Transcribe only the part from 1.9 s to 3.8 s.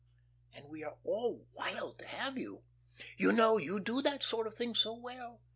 to have you. You know you